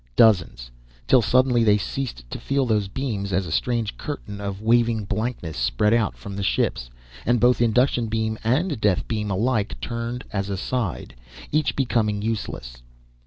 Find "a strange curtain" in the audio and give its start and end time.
3.45-4.41